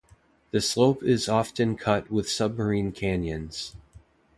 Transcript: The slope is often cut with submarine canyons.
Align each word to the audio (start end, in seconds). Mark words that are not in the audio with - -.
The 0.49 0.61
slope 0.61 1.03
is 1.03 1.29
often 1.29 1.77
cut 1.77 2.09
with 2.09 2.27
submarine 2.27 2.91
canyons. 2.91 3.75